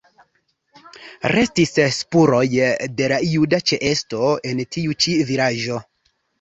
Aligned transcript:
Restis 1.35 1.73
spuroj 1.99 2.41
de 3.03 3.11
la 3.15 3.21
juda 3.35 3.63
ĉeesto 3.73 4.33
en 4.55 4.67
tiu 4.75 4.99
ĉi 5.07 5.17
vilaĝo. 5.33 5.83